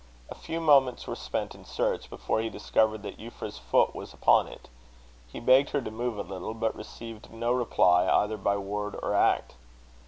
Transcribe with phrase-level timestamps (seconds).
[0.31, 4.15] A few moments were spent in the search, before he discovered that Euphra's foot was
[4.15, 4.67] upon it.
[5.31, 9.13] He begged her to move a little, but received no reply either by word or
[9.13, 9.53] act.